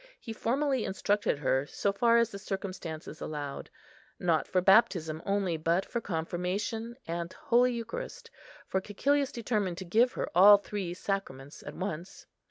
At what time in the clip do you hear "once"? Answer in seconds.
11.75-12.25